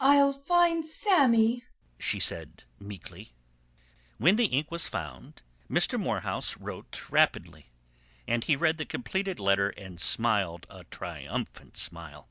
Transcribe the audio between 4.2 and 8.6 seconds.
the ink was found Mr. Morehouse wrote rapidly, and he